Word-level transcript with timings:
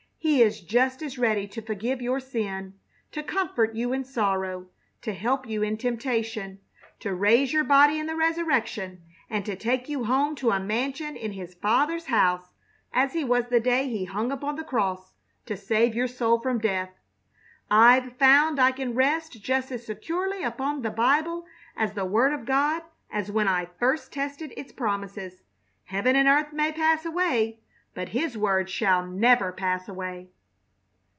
He 0.23 0.43
is 0.43 0.61
just 0.61 1.01
as 1.01 1.17
ready 1.17 1.47
to 1.47 1.63
forgive 1.63 1.99
your 1.99 2.19
sin, 2.19 2.75
to 3.11 3.23
comfort 3.23 3.73
you 3.73 3.91
in 3.91 4.03
sorrow, 4.03 4.67
to 5.01 5.15
help 5.15 5.47
you 5.47 5.63
in 5.63 5.77
temptation, 5.77 6.59
to 6.99 7.11
raise 7.15 7.51
your 7.51 7.63
body 7.63 7.97
in 7.97 8.05
the 8.05 8.15
resurrection, 8.15 9.01
and 9.31 9.43
to 9.47 9.55
take 9.55 9.89
you 9.89 10.03
home 10.03 10.35
to 10.35 10.51
a 10.51 10.59
mansion 10.59 11.15
in 11.15 11.31
His 11.31 11.55
Father's 11.55 12.05
house 12.05 12.51
as 12.93 13.13
He 13.13 13.23
was 13.23 13.47
the 13.47 13.59
day 13.59 13.87
He 13.87 14.05
hung 14.05 14.31
upon 14.31 14.57
the 14.57 14.63
cross 14.63 15.13
to 15.47 15.57
save 15.57 15.95
your 15.95 16.07
soul 16.07 16.39
from 16.39 16.59
death. 16.59 16.91
I've 17.71 18.15
found 18.17 18.59
I 18.59 18.71
can 18.73 18.93
rest 18.93 19.41
just 19.41 19.71
as 19.71 19.83
securely 19.87 20.43
upon 20.43 20.83
the 20.83 20.91
Bible 20.91 21.47
as 21.75 21.93
the 21.93 22.05
word 22.05 22.31
of 22.31 22.45
God 22.45 22.83
as 23.09 23.31
when 23.31 23.47
I 23.47 23.65
first 23.79 24.13
tested 24.13 24.53
its 24.55 24.71
promises. 24.71 25.41
Heaven 25.85 26.15
and 26.15 26.27
earth 26.27 26.53
may 26.53 26.71
pass 26.71 27.05
away, 27.05 27.57
but 27.93 28.07
His 28.07 28.37
word 28.37 28.69
shall 28.69 29.05
never 29.05 29.51
pass 29.51 29.89
away." 29.89 30.29